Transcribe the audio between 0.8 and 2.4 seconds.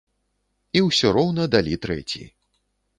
ўсё роўна далі трэці.